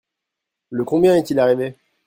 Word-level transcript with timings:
Le 0.71 0.83
combien 0.83 1.15
est-il 1.15 1.39
arrivé? 1.39 1.77